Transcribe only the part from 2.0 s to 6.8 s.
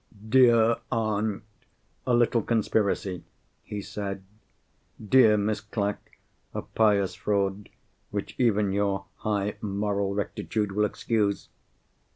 a little conspiracy!" he said. "Dear Miss Clack, a